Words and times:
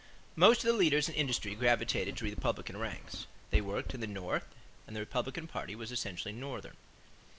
= 0.23 0.35
Most 0.45 0.61
of 0.63 0.63
the 0.65 0.73
leaders 0.73 1.07
in 1.07 1.13
industry 1.13 1.53
gravitated 1.53 2.17
to 2.17 2.23
the 2.23 2.31
Republican 2.31 2.75
ranks. 2.77 3.27
They 3.51 3.61
worked 3.61 3.93
in 3.93 3.99
the 4.01 4.07
North 4.07 4.47
and 4.87 4.95
the 4.95 4.99
Republican 4.99 5.45
party 5.45 5.75
was 5.75 5.91
essentially 5.91 6.33
Northern. 6.33 6.75